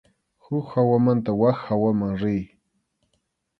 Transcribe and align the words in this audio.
Huk 0.43 0.65
hawamanta 0.73 1.31
wak 1.41 1.57
hawaman 1.65 2.13
riy. 2.21 2.43